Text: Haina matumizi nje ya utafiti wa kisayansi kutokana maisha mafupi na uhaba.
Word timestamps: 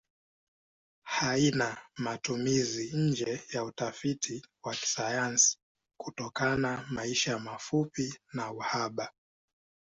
Haina 1.03 1.77
matumizi 1.97 2.91
nje 2.93 3.43
ya 3.53 3.63
utafiti 3.65 4.45
wa 4.63 4.75
kisayansi 4.75 5.57
kutokana 5.97 6.85
maisha 6.89 7.39
mafupi 7.39 8.13
na 8.33 8.51
uhaba. 8.53 9.11